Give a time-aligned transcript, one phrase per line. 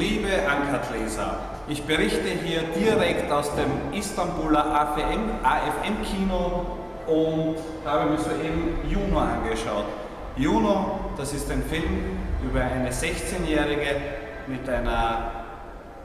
[0.00, 1.36] liebe Ankert-Leser,
[1.68, 6.66] ich berichte hier direkt aus dem Istanbuler AFM, AFM-Kino
[7.06, 9.84] und da habe mir soeben Juno angeschaut.
[10.36, 13.96] Juno, das ist ein Film über eine 16-Jährige
[14.46, 14.62] mit,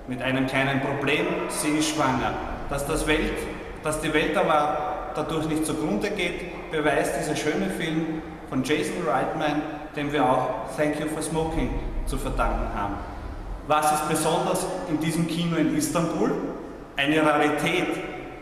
[0.07, 2.33] mit einem kleinen Problem, sie ist schwanger.
[2.69, 3.37] Dass, das Welt,
[3.81, 9.61] dass die Welt aber dadurch nicht zugrunde geht, beweist dieser schöne Film von Jason Reitman,
[9.95, 11.69] dem wir auch Thank You for Smoking
[12.05, 13.14] zu verdanken haben.
[13.67, 16.31] Was ist besonders in diesem Kino in Istanbul?
[16.97, 17.87] Eine Rarität.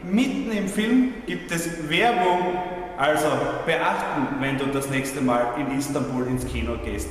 [0.03, 2.57] Mitten im Film gibt es Werbung,
[2.97, 3.29] also
[3.65, 7.07] beachten, wenn du das nächste Mal in Istanbul ins Kino gehst.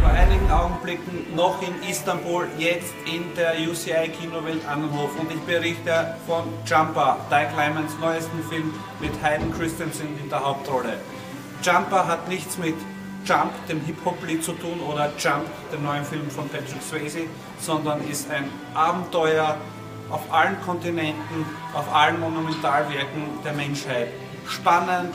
[0.00, 6.16] Vor einigen Augenblicken noch in Istanbul, jetzt in der UCI Kinowelt Annenhof und ich berichte
[6.26, 10.94] von Jumper, Di Climans neuesten Film mit Hayden Christensen in der Hauptrolle.
[11.66, 12.76] Jumper hat nichts mit
[13.24, 17.22] Jump, dem Hip-Hop-Lied zu tun, oder Jump, dem neuen Film von Patrick Swayze,
[17.58, 19.56] sondern ist ein Abenteuer
[20.08, 21.44] auf allen Kontinenten,
[21.74, 24.10] auf allen Monumentalwerken der Menschheit.
[24.48, 25.12] Spannend,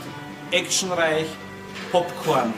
[0.50, 1.24] actionreich,
[1.90, 2.52] Popcorn.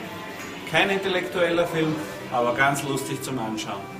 [0.69, 1.95] Kein intellektueller Film,
[2.33, 3.95] aber ganz lustig zum Anschauen.